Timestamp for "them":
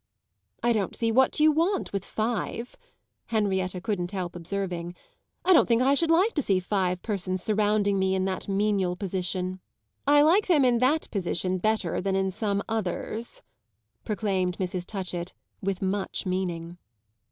10.47-10.65